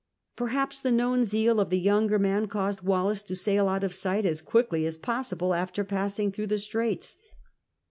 Perhaps 0.35 0.79
the 0.79 0.91
known 0.91 1.23
zeal 1.25 1.59
of 1.59 1.69
the 1.69 1.77
younger 1.79 2.17
man 2.17 2.47
caused 2.47 2.81
Wallis 2.81 3.21
to 3.21 3.35
sail 3.35 3.69
out 3.69 3.83
of 3.83 3.93
sight 3.93 4.25
as 4.25 4.41
quickly 4.41 4.83
as 4.87 4.97
possible 4.97 5.53
after 5.53 5.85
{lassing 5.87 6.31
through 6.31 6.47
the 6.47 6.57
Straits. 6.57 7.19